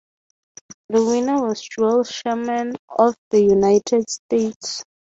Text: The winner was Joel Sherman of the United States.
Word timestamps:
The 0.89 1.05
winner 1.05 1.45
was 1.47 1.61
Joel 1.61 2.03
Sherman 2.05 2.73
of 2.97 3.13
the 3.29 3.41
United 3.41 4.09
States. 4.09 4.83